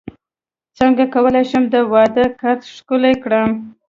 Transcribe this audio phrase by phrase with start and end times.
[0.77, 3.49] څنګه کولی شم د واده کارت ښکلی کړم